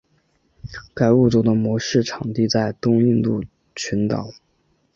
[0.95, 3.43] 该物种的模式产地在东印度
[3.75, 4.33] 群岛。